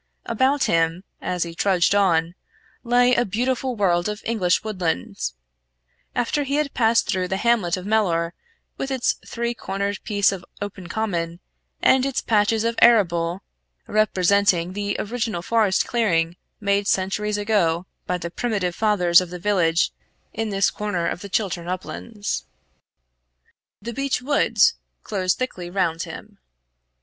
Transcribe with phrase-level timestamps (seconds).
[0.25, 2.33] About him, as he trudged on,
[2.83, 5.15] lay a beautiful world of English woodland.
[6.15, 8.33] After he had passed through the hamlet of Mellor,
[8.77, 11.39] with its three cornered piece of open common,
[11.83, 13.43] and its patches of arable
[13.85, 19.91] representing the original forest clearing made centuries ago by the primitive fathers of the village
[20.33, 22.45] in this corner of the Chiltern uplands
[23.79, 24.73] the beech woods
[25.03, 26.39] closed thickly round him.